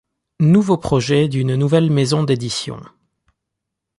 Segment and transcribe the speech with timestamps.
[0.39, 2.81] Nouveau projet d’une nouvelle maison d’édition.